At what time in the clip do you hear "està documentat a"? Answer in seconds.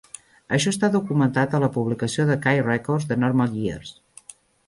0.75-1.59